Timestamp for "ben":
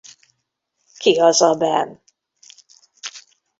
1.57-2.01